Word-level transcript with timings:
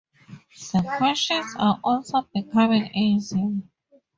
The 0.73 0.95
questions 0.97 1.45
are 1.59 1.79
also 1.83 2.23
becoming 2.33 2.87
easier. 2.95 3.59